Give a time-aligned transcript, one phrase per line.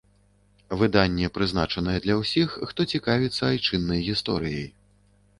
[0.83, 4.65] Выданне прызначанае для ўсіх, хто цікавіцца айчыннай гісторыяй.